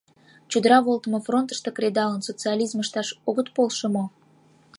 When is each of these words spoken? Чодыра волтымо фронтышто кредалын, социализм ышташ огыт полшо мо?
Чодыра 0.51 0.79
волтымо 0.85 1.19
фронтышто 1.27 1.69
кредалын, 1.77 2.21
социализм 2.27 2.77
ышташ 2.83 3.07
огыт 3.29 3.47
полшо 3.55 3.87
мо? 3.95 4.05